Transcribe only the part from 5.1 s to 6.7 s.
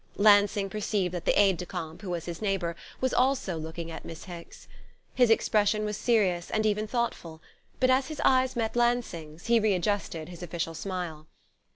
His expression was serious, and